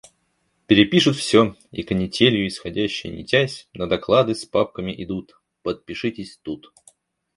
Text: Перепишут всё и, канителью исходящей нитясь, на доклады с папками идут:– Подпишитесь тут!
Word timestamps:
Перепишут 0.65 1.15
всё 1.17 1.55
и, 1.71 1.83
канителью 1.83 2.47
исходящей 2.47 3.11
нитясь, 3.11 3.69
на 3.75 3.85
доклады 3.87 4.33
с 4.33 4.45
папками 4.45 4.91
идут:– 4.97 5.39
Подпишитесь 5.61 6.39
тут! 6.41 6.73